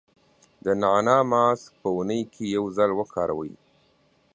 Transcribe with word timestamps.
د 0.65 0.65
نعناع 0.81 1.21
ماسک 1.31 1.71
په 1.81 1.87
اونۍ 1.95 2.21
کې 2.33 2.43
یو 2.55 2.65
ځل 2.77 2.89
وکاروئ. 2.99 3.53